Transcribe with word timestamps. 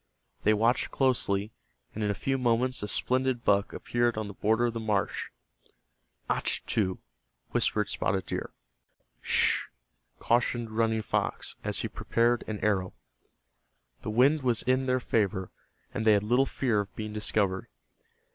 They 0.41 0.55
watched 0.55 0.89
closely, 0.89 1.51
and 1.93 2.03
in 2.03 2.09
a 2.09 2.15
few 2.15 2.39
moments 2.39 2.81
a 2.81 2.87
splendid 2.87 3.43
buck 3.45 3.71
appeared 3.71 4.17
on 4.17 4.27
the 4.27 4.33
border 4.33 4.65
of 4.65 4.73
the 4.73 4.79
marsh. 4.79 5.29
"Achtu," 6.27 6.97
whispered 7.51 7.87
Spotted 7.87 8.25
Deer. 8.25 8.49
"Sh," 9.21 9.65
cautioned 10.17 10.71
Running 10.71 11.03
Fox, 11.03 11.55
as 11.63 11.81
he 11.81 11.87
prepared 11.87 12.43
an 12.47 12.57
arrow. 12.65 12.95
The 14.01 14.09
wind 14.09 14.41
was 14.41 14.63
in 14.63 14.87
their 14.87 14.99
favor, 14.99 15.51
and 15.93 16.03
they 16.03 16.13
had 16.13 16.23
little 16.23 16.47
fear 16.47 16.79
of 16.79 16.95
being 16.95 17.13
discovered. 17.13 17.67